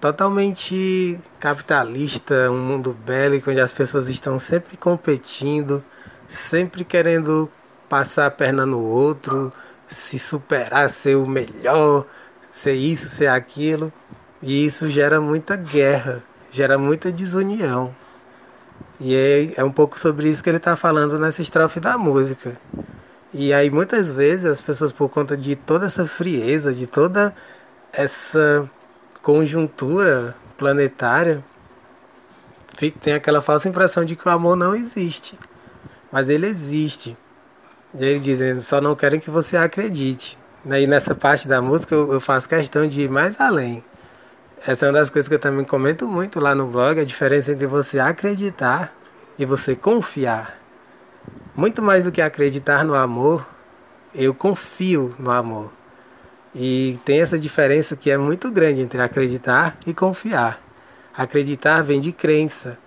totalmente 0.00 1.18
capitalista, 1.38 2.50
um 2.50 2.58
mundo 2.58 2.96
bélico 3.06 3.50
onde 3.50 3.60
as 3.60 3.72
pessoas 3.72 4.08
estão 4.08 4.38
sempre 4.38 4.76
competindo, 4.76 5.82
sempre 6.26 6.84
querendo 6.84 7.48
passar 7.88 8.26
a 8.26 8.30
perna 8.30 8.66
no 8.66 8.80
outro, 8.80 9.52
se 9.94 10.18
superar, 10.18 10.88
ser 10.88 11.16
o 11.16 11.26
melhor, 11.26 12.06
ser 12.50 12.74
isso, 12.74 13.08
ser 13.08 13.28
aquilo. 13.28 13.92
E 14.42 14.66
isso 14.66 14.90
gera 14.90 15.20
muita 15.20 15.56
guerra, 15.56 16.22
gera 16.50 16.76
muita 16.76 17.12
desunião. 17.12 17.94
E 19.00 19.14
é, 19.14 19.60
é 19.60 19.64
um 19.64 19.72
pouco 19.72 19.98
sobre 19.98 20.28
isso 20.28 20.42
que 20.42 20.50
ele 20.50 20.56
está 20.56 20.76
falando 20.76 21.18
nessa 21.18 21.42
estrofe 21.42 21.80
da 21.80 21.96
música. 21.96 22.56
E 23.32 23.52
aí 23.52 23.70
muitas 23.70 24.14
vezes 24.16 24.46
as 24.46 24.60
pessoas, 24.60 24.92
por 24.92 25.08
conta 25.08 25.36
de 25.36 25.56
toda 25.56 25.86
essa 25.86 26.06
frieza, 26.06 26.72
de 26.72 26.86
toda 26.86 27.34
essa 27.92 28.68
conjuntura 29.22 30.36
planetária, 30.56 31.42
tem 33.00 33.14
aquela 33.14 33.40
falsa 33.40 33.68
impressão 33.68 34.04
de 34.04 34.16
que 34.16 34.26
o 34.26 34.30
amor 34.30 34.56
não 34.56 34.74
existe. 34.74 35.38
Mas 36.10 36.28
ele 36.28 36.46
existe. 36.46 37.16
Ele 37.98 38.18
dizendo, 38.18 38.62
só 38.62 38.80
não 38.80 38.94
querem 38.94 39.20
que 39.20 39.30
você 39.30 39.56
acredite. 39.56 40.38
E 40.64 40.86
nessa 40.86 41.14
parte 41.14 41.46
da 41.46 41.60
música 41.60 41.94
eu 41.94 42.20
faço 42.20 42.48
questão 42.48 42.86
de 42.86 43.02
ir 43.02 43.10
mais 43.10 43.40
além. 43.40 43.84
Essa 44.66 44.86
é 44.86 44.88
uma 44.88 44.98
das 44.98 45.10
coisas 45.10 45.28
que 45.28 45.34
eu 45.34 45.38
também 45.38 45.64
comento 45.64 46.06
muito 46.06 46.38
lá 46.38 46.54
no 46.54 46.66
blog, 46.68 47.00
a 47.00 47.04
diferença 47.04 47.50
entre 47.52 47.66
você 47.66 47.98
acreditar 47.98 48.94
e 49.36 49.44
você 49.44 49.74
confiar. 49.74 50.56
Muito 51.54 51.82
mais 51.82 52.04
do 52.04 52.12
que 52.12 52.22
acreditar 52.22 52.84
no 52.84 52.94
amor, 52.94 53.44
eu 54.14 54.32
confio 54.32 55.14
no 55.18 55.30
amor. 55.30 55.72
E 56.54 56.98
tem 57.04 57.20
essa 57.20 57.38
diferença 57.38 57.96
que 57.96 58.10
é 58.10 58.16
muito 58.16 58.50
grande 58.50 58.80
entre 58.82 59.00
acreditar 59.02 59.76
e 59.86 59.92
confiar. 59.92 60.62
Acreditar 61.16 61.82
vem 61.82 62.00
de 62.00 62.12
crença. 62.12 62.78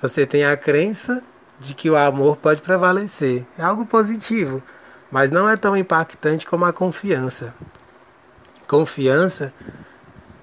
Você 0.00 0.24
tem 0.24 0.44
a 0.44 0.56
crença 0.56 1.22
de 1.60 1.74
que 1.74 1.90
o 1.90 1.96
amor 1.96 2.38
pode 2.38 2.62
prevalecer. 2.62 3.46
É 3.58 3.62
algo 3.62 3.84
positivo, 3.84 4.62
mas 5.10 5.30
não 5.30 5.48
é 5.48 5.56
tão 5.56 5.76
impactante 5.76 6.46
como 6.46 6.64
a 6.64 6.72
confiança. 6.72 7.54
Confiança, 8.66 9.52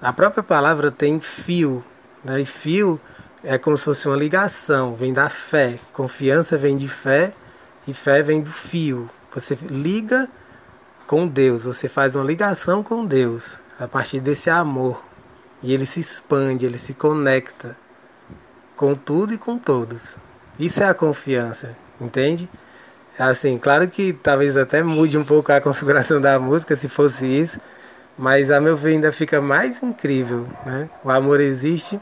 a 0.00 0.12
própria 0.12 0.42
palavra 0.42 0.90
tem 0.90 1.18
fio, 1.18 1.84
né? 2.24 2.40
e 2.40 2.46
fio 2.46 3.00
é 3.42 3.58
como 3.58 3.76
se 3.76 3.84
fosse 3.84 4.06
uma 4.06 4.16
ligação, 4.16 4.94
vem 4.94 5.12
da 5.12 5.28
fé. 5.28 5.78
Confiança 5.92 6.56
vem 6.56 6.76
de 6.76 6.88
fé 6.88 7.32
e 7.86 7.94
fé 7.94 8.22
vem 8.22 8.40
do 8.40 8.52
fio. 8.52 9.10
Você 9.34 9.58
liga 9.62 10.28
com 11.06 11.26
Deus, 11.26 11.64
você 11.64 11.88
faz 11.88 12.14
uma 12.14 12.24
ligação 12.24 12.82
com 12.82 13.04
Deus 13.04 13.58
a 13.78 13.88
partir 13.88 14.20
desse 14.20 14.50
amor. 14.50 15.02
E 15.62 15.72
ele 15.72 15.86
se 15.86 15.98
expande, 15.98 16.66
ele 16.66 16.78
se 16.78 16.94
conecta 16.94 17.76
com 18.76 18.94
tudo 18.94 19.34
e 19.34 19.38
com 19.38 19.58
todos. 19.58 20.16
Isso 20.58 20.82
é 20.82 20.86
a 20.88 20.94
confiança, 20.94 21.76
entende? 22.00 22.48
Assim, 23.18 23.58
claro 23.58 23.88
que 23.88 24.12
talvez 24.12 24.56
até 24.56 24.82
mude 24.82 25.16
um 25.16 25.24
pouco 25.24 25.52
a 25.52 25.60
configuração 25.62 26.20
da 26.20 26.38
música 26.38 26.76
se 26.76 26.88
fosse 26.88 27.26
isso, 27.26 27.60
mas 28.16 28.50
a 28.50 28.60
meu 28.60 28.76
ver 28.76 28.90
ainda 28.90 29.12
fica 29.12 29.40
mais 29.40 29.82
incrível, 29.82 30.46
né? 30.66 30.90
O 31.04 31.10
amor 31.10 31.40
existe, 31.40 32.00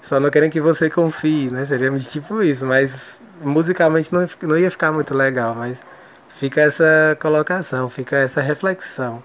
só 0.00 0.18
não 0.20 0.30
querem 0.30 0.50
que 0.50 0.60
você 0.60 0.88
confie, 0.88 1.50
né? 1.50 1.64
Seria 1.64 1.90
tipo 1.98 2.42
isso, 2.42 2.66
mas 2.66 3.20
musicalmente 3.40 4.12
não, 4.12 4.28
não 4.42 4.58
ia 4.58 4.70
ficar 4.70 4.92
muito 4.92 5.14
legal, 5.14 5.54
mas 5.54 5.82
fica 6.28 6.60
essa 6.60 7.16
colocação, 7.20 7.88
fica 7.88 8.16
essa 8.16 8.40
reflexão. 8.40 9.22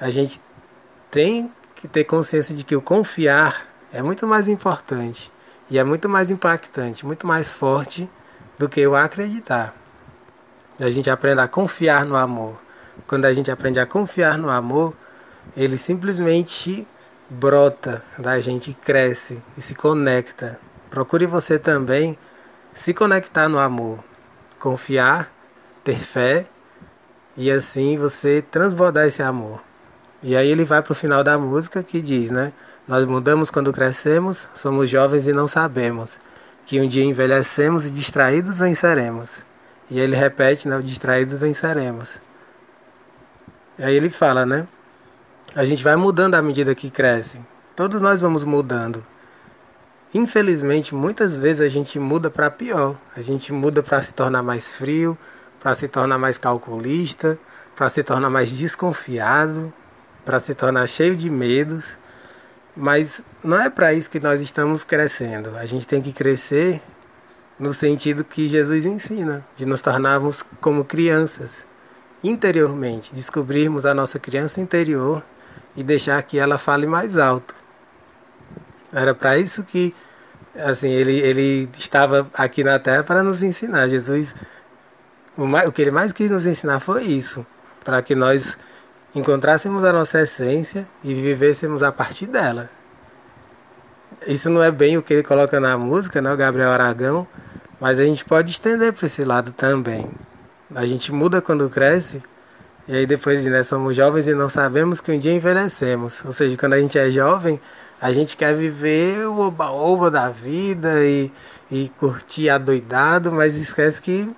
A 0.00 0.10
gente 0.10 0.40
tem 1.10 1.52
que 1.74 1.88
ter 1.88 2.04
consciência 2.04 2.54
de 2.54 2.64
que 2.64 2.76
o 2.76 2.82
confiar 2.82 3.66
é 3.92 4.02
muito 4.02 4.26
mais 4.26 4.48
importante 4.48 5.31
e 5.72 5.78
é 5.78 5.82
muito 5.82 6.06
mais 6.06 6.30
impactante, 6.30 7.06
muito 7.06 7.26
mais 7.26 7.50
forte 7.50 8.06
do 8.58 8.68
que 8.68 8.86
o 8.86 8.94
acreditar. 8.94 9.74
A 10.78 10.90
gente 10.90 11.08
aprende 11.08 11.40
a 11.40 11.48
confiar 11.48 12.04
no 12.04 12.14
amor. 12.14 12.60
Quando 13.06 13.24
a 13.24 13.32
gente 13.32 13.50
aprende 13.50 13.80
a 13.80 13.86
confiar 13.86 14.36
no 14.36 14.50
amor, 14.50 14.94
ele 15.56 15.78
simplesmente 15.78 16.86
brota 17.30 18.04
da 18.18 18.38
gente, 18.38 18.74
cresce 18.74 19.42
e 19.56 19.62
se 19.62 19.74
conecta. 19.74 20.60
Procure 20.90 21.24
você 21.24 21.58
também 21.58 22.18
se 22.74 22.92
conectar 22.92 23.48
no 23.48 23.58
amor, 23.58 24.04
confiar, 24.58 25.32
ter 25.82 25.96
fé 25.96 26.44
e 27.34 27.50
assim 27.50 27.96
você 27.96 28.44
transbordar 28.50 29.06
esse 29.06 29.22
amor. 29.22 29.62
E 30.22 30.36
aí 30.36 30.50
ele 30.50 30.66
vai 30.66 30.82
para 30.82 30.92
o 30.92 30.94
final 30.94 31.24
da 31.24 31.38
música 31.38 31.82
que 31.82 32.02
diz, 32.02 32.30
né? 32.30 32.52
Nós 32.86 33.06
mudamos 33.06 33.50
quando 33.50 33.72
crescemos, 33.72 34.48
somos 34.54 34.90
jovens 34.90 35.26
e 35.28 35.32
não 35.32 35.46
sabemos 35.46 36.18
que 36.66 36.80
um 36.80 36.88
dia 36.88 37.04
envelhecemos 37.04 37.86
e 37.86 37.90
distraídos 37.90 38.58
venceremos. 38.58 39.44
E 39.90 40.00
ele 40.00 40.16
repete, 40.16 40.68
né? 40.68 40.80
Distraídos 40.82 41.34
venceremos. 41.34 42.18
Aí 43.78 43.94
ele 43.94 44.10
fala, 44.10 44.46
né? 44.46 44.66
A 45.54 45.64
gente 45.64 45.82
vai 45.82 45.96
mudando 45.96 46.34
à 46.34 46.42
medida 46.42 46.74
que 46.74 46.90
cresce. 46.90 47.44
Todos 47.76 48.00
nós 48.00 48.20
vamos 48.20 48.44
mudando. 48.44 49.04
Infelizmente, 50.14 50.94
muitas 50.94 51.36
vezes 51.36 51.60
a 51.60 51.68
gente 51.68 51.98
muda 51.98 52.30
para 52.30 52.50
pior. 52.50 52.96
A 53.16 53.20
gente 53.20 53.52
muda 53.52 53.82
para 53.82 54.00
se 54.00 54.12
tornar 54.12 54.42
mais 54.42 54.74
frio, 54.74 55.16
para 55.60 55.74
se 55.74 55.88
tornar 55.88 56.18
mais 56.18 56.38
calculista, 56.38 57.38
para 57.76 57.88
se 57.88 58.02
tornar 58.02 58.30
mais 58.30 58.50
desconfiado, 58.50 59.72
para 60.24 60.38
se 60.38 60.54
tornar 60.54 60.86
cheio 60.86 61.16
de 61.16 61.28
medos. 61.28 61.96
Mas 62.76 63.22
não 63.44 63.60
é 63.60 63.68
para 63.68 63.92
isso 63.92 64.10
que 64.10 64.20
nós 64.20 64.40
estamos 64.40 64.82
crescendo. 64.82 65.56
A 65.56 65.66
gente 65.66 65.86
tem 65.86 66.00
que 66.00 66.12
crescer 66.12 66.80
no 67.58 67.72
sentido 67.72 68.24
que 68.24 68.48
Jesus 68.48 68.86
ensina, 68.86 69.44
de 69.56 69.66
nos 69.66 69.82
tornarmos 69.82 70.42
como 70.60 70.84
crianças, 70.84 71.64
interiormente, 72.24 73.14
descobrirmos 73.14 73.84
a 73.84 73.94
nossa 73.94 74.18
criança 74.18 74.60
interior 74.60 75.22
e 75.76 75.82
deixar 75.82 76.22
que 76.22 76.38
ela 76.38 76.58
fale 76.58 76.86
mais 76.86 77.18
alto. 77.18 77.54
Era 78.92 79.14
para 79.14 79.38
isso 79.38 79.64
que 79.64 79.94
assim 80.54 80.90
ele, 80.90 81.18
ele 81.18 81.68
estava 81.78 82.28
aqui 82.34 82.62
na 82.62 82.78
terra 82.78 83.02
para 83.02 83.22
nos 83.22 83.42
ensinar. 83.42 83.88
Jesus, 83.88 84.34
o, 85.36 85.46
mais, 85.46 85.68
o 85.68 85.72
que 85.72 85.82
ele 85.82 85.90
mais 85.90 86.12
quis 86.12 86.30
nos 86.30 86.46
ensinar 86.46 86.80
foi 86.80 87.04
isso, 87.04 87.46
para 87.84 88.02
que 88.02 88.14
nós 88.14 88.58
encontrássemos 89.14 89.84
a 89.84 89.92
nossa 89.92 90.22
essência 90.22 90.86
e 91.04 91.12
vivêssemos 91.14 91.82
a 91.82 91.92
partir 91.92 92.26
dela. 92.26 92.70
Isso 94.26 94.48
não 94.48 94.62
é 94.62 94.70
bem 94.70 94.96
o 94.96 95.02
que 95.02 95.14
ele 95.14 95.22
coloca 95.22 95.58
na 95.58 95.76
música, 95.76 96.20
né, 96.20 96.32
o 96.32 96.36
Gabriel 96.36 96.70
Aragão, 96.70 97.26
mas 97.80 97.98
a 97.98 98.04
gente 98.04 98.24
pode 98.24 98.50
estender 98.50 98.92
para 98.92 99.06
esse 99.06 99.24
lado 99.24 99.52
também. 99.52 100.08
A 100.74 100.86
gente 100.86 101.12
muda 101.12 101.42
quando 101.42 101.68
cresce, 101.68 102.22
e 102.86 102.96
aí 102.96 103.06
depois 103.06 103.44
né, 103.44 103.62
somos 103.62 103.96
jovens 103.96 104.26
e 104.28 104.34
não 104.34 104.48
sabemos 104.48 105.00
que 105.00 105.12
um 105.12 105.18
dia 105.18 105.32
envelhecemos. 105.32 106.24
Ou 106.24 106.32
seja, 106.32 106.56
quando 106.56 106.74
a 106.74 106.80
gente 106.80 106.98
é 106.98 107.10
jovem, 107.10 107.60
a 108.00 108.12
gente 108.12 108.36
quer 108.36 108.54
viver 108.54 109.26
o 109.26 109.38
oba-oba 109.40 110.10
da 110.10 110.28
vida 110.28 111.04
e, 111.04 111.30
e 111.70 111.88
curtir 111.98 112.48
adoidado, 112.48 113.30
mas 113.30 113.56
esquece 113.56 114.00
que 114.00 114.28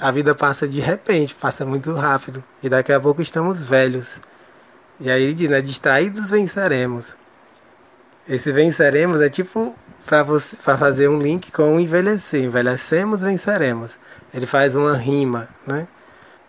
a 0.00 0.10
vida 0.10 0.34
passa 0.34 0.66
de 0.66 0.80
repente, 0.80 1.34
passa 1.34 1.64
muito 1.64 1.94
rápido. 1.94 2.42
E 2.62 2.68
daqui 2.68 2.92
a 2.92 3.00
pouco 3.00 3.22
estamos 3.22 3.62
velhos. 3.64 4.20
E 5.00 5.10
aí 5.10 5.22
ele 5.22 5.34
diz, 5.34 5.48
né? 5.48 5.60
Distraídos 5.60 6.30
venceremos. 6.30 7.16
Esse 8.28 8.52
venceremos 8.52 9.20
é 9.20 9.28
tipo 9.28 9.74
para 10.06 10.76
fazer 10.76 11.08
um 11.08 11.20
link 11.20 11.50
com 11.52 11.78
envelhecer. 11.78 12.42
Envelhecemos, 12.42 13.22
venceremos. 13.22 13.98
Ele 14.32 14.46
faz 14.46 14.76
uma 14.76 14.96
rima, 14.96 15.48
né? 15.66 15.88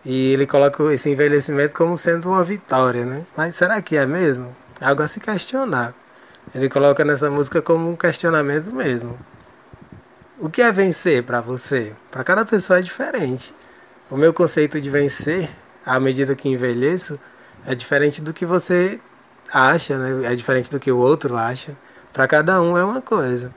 E 0.04 0.32
ele 0.32 0.46
coloca 0.46 0.82
esse 0.92 1.10
envelhecimento 1.10 1.74
como 1.74 1.96
sendo 1.96 2.28
uma 2.28 2.44
vitória, 2.44 3.04
né? 3.04 3.24
Mas 3.36 3.56
será 3.56 3.80
que 3.82 3.96
é 3.96 4.06
mesmo? 4.06 4.54
Algo 4.80 5.02
a 5.02 5.08
se 5.08 5.18
questionar. 5.18 5.94
Ele 6.54 6.68
coloca 6.68 7.04
nessa 7.04 7.28
música 7.28 7.60
como 7.60 7.90
um 7.90 7.96
questionamento 7.96 8.72
mesmo. 8.72 9.18
O 10.38 10.50
que 10.50 10.60
é 10.60 10.70
vencer 10.70 11.22
para 11.22 11.40
você? 11.40 11.94
Para 12.10 12.22
cada 12.22 12.44
pessoa 12.44 12.78
é 12.78 12.82
diferente. 12.82 13.54
O 14.10 14.18
meu 14.18 14.34
conceito 14.34 14.78
de 14.78 14.90
vencer, 14.90 15.48
à 15.84 15.98
medida 15.98 16.36
que 16.36 16.46
envelheço, 16.46 17.18
é 17.64 17.74
diferente 17.74 18.20
do 18.20 18.34
que 18.34 18.44
você 18.44 19.00
acha, 19.50 19.96
né? 19.96 20.30
é 20.30 20.36
diferente 20.36 20.70
do 20.70 20.78
que 20.78 20.92
o 20.92 20.98
outro 20.98 21.38
acha. 21.38 21.74
Para 22.12 22.28
cada 22.28 22.60
um 22.60 22.76
é 22.76 22.84
uma 22.84 23.00
coisa. 23.00 23.50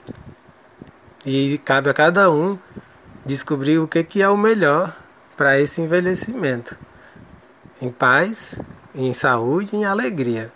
E 1.26 1.58
cabe 1.66 1.90
a 1.90 1.94
cada 1.94 2.30
um 2.30 2.58
descobrir 3.26 3.78
o 3.78 3.86
que, 3.86 4.02
que 4.02 4.22
é 4.22 4.28
o 4.30 4.36
melhor 4.36 4.96
para 5.36 5.60
esse 5.60 5.82
envelhecimento. 5.82 6.78
Em 7.78 7.90
paz, 7.90 8.58
em 8.94 9.12
saúde, 9.12 9.76
em 9.76 9.84
alegria. 9.84 10.50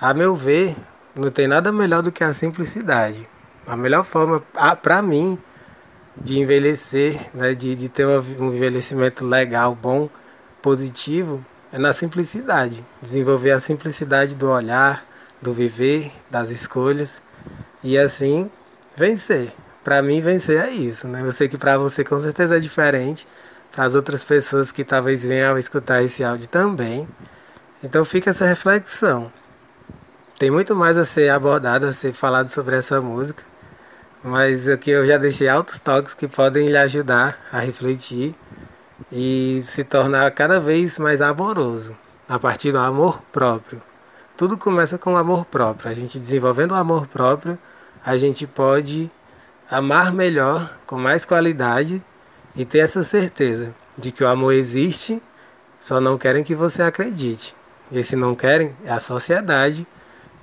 A 0.00 0.12
meu 0.12 0.34
ver, 0.34 0.74
não 1.14 1.30
tem 1.30 1.46
nada 1.46 1.70
melhor 1.70 2.02
do 2.02 2.10
que 2.10 2.24
a 2.24 2.34
simplicidade. 2.34 3.28
A 3.66 3.76
melhor 3.76 4.04
forma, 4.04 4.42
para 4.82 5.02
mim, 5.02 5.38
de 6.16 6.38
envelhecer, 6.38 7.18
né, 7.34 7.54
de, 7.54 7.74
de 7.74 7.88
ter 7.88 8.06
um 8.06 8.54
envelhecimento 8.54 9.26
legal, 9.26 9.74
bom, 9.74 10.08
positivo, 10.62 11.44
é 11.72 11.78
na 11.78 11.92
simplicidade. 11.92 12.84
Desenvolver 13.02 13.50
a 13.50 13.60
simplicidade 13.60 14.34
do 14.34 14.48
olhar, 14.48 15.04
do 15.42 15.52
viver, 15.52 16.12
das 16.30 16.48
escolhas 16.48 17.20
e 17.82 17.98
assim 17.98 18.50
vencer. 18.96 19.52
Para 19.84 20.02
mim, 20.02 20.20
vencer 20.20 20.60
é 20.60 20.70
isso. 20.70 21.06
Né? 21.06 21.22
Eu 21.22 21.32
sei 21.32 21.48
que 21.48 21.58
para 21.58 21.76
você 21.76 22.02
com 22.02 22.18
certeza 22.18 22.56
é 22.56 22.60
diferente, 22.60 23.26
para 23.70 23.84
as 23.84 23.94
outras 23.94 24.24
pessoas 24.24 24.72
que 24.72 24.84
talvez 24.84 25.22
venham 25.24 25.54
a 25.54 25.60
escutar 25.60 26.02
esse 26.02 26.24
áudio 26.24 26.48
também. 26.48 27.06
Então 27.82 28.04
fica 28.04 28.30
essa 28.30 28.46
reflexão. 28.46 29.30
Tem 30.38 30.50
muito 30.50 30.74
mais 30.74 30.96
a 30.96 31.04
ser 31.04 31.30
abordado, 31.30 31.86
a 31.86 31.92
ser 31.92 32.12
falado 32.12 32.48
sobre 32.48 32.76
essa 32.76 33.00
música. 33.00 33.42
Mas 34.22 34.68
aqui 34.68 34.90
eu 34.90 35.06
já 35.06 35.16
deixei 35.18 35.48
altos 35.48 35.78
toques 35.78 36.14
que 36.14 36.26
podem 36.26 36.68
lhe 36.68 36.76
ajudar 36.76 37.38
a 37.52 37.60
refletir 37.60 38.34
e 39.12 39.60
se 39.62 39.84
tornar 39.84 40.30
cada 40.32 40.58
vez 40.58 40.98
mais 40.98 41.20
amoroso, 41.22 41.96
a 42.28 42.38
partir 42.38 42.72
do 42.72 42.78
amor 42.78 43.20
próprio. 43.32 43.80
Tudo 44.36 44.58
começa 44.58 44.98
com 44.98 45.14
o 45.14 45.16
amor 45.16 45.44
próprio. 45.44 45.90
A 45.90 45.94
gente 45.94 46.18
desenvolvendo 46.18 46.72
o 46.72 46.74
amor 46.74 47.06
próprio, 47.06 47.58
a 48.04 48.16
gente 48.16 48.46
pode 48.46 49.10
amar 49.70 50.12
melhor, 50.12 50.76
com 50.86 50.96
mais 50.96 51.24
qualidade 51.24 52.02
e 52.54 52.64
ter 52.64 52.78
essa 52.78 53.02
certeza 53.02 53.74
de 53.96 54.12
que 54.12 54.22
o 54.22 54.28
amor 54.28 54.52
existe, 54.52 55.22
só 55.80 56.00
não 56.00 56.18
querem 56.18 56.44
que 56.44 56.54
você 56.54 56.82
acredite. 56.82 57.54
E 57.90 58.02
se 58.02 58.16
não 58.16 58.34
querem, 58.34 58.74
é 58.84 58.92
a 58.92 59.00
sociedade 59.00 59.86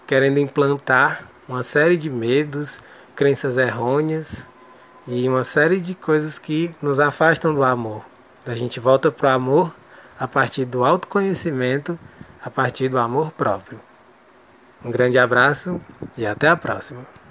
querendo 0.07 0.39
implantar 0.39 1.25
uma 1.47 1.63
série 1.63 1.97
de 1.97 2.09
medos, 2.09 2.79
crenças 3.15 3.58
errôneas 3.58 4.45
e 5.08 5.28
uma 5.28 5.43
série 5.43 5.80
de 5.80 5.93
coisas 5.95 6.39
que 6.39 6.73
nos 6.82 6.99
afastam 6.99 7.54
do 7.54 7.63
amor. 7.63 8.04
A 8.45 8.56
gente 8.56 8.80
volta 8.80 9.12
para 9.12 9.30
o 9.30 9.36
amor 9.36 9.76
a 10.19 10.28
partir 10.28 10.65
do 10.65 10.84
autoconhecimento, 10.84 11.97
a 12.43 12.49
partir 12.49 12.89
do 12.89 12.97
amor 12.97 13.32
próprio. 13.32 13.80
Um 14.84 14.91
grande 14.91 15.17
abraço 15.17 15.80
e 16.17 16.26
até 16.26 16.47
a 16.47 16.58
próxima. 16.58 17.22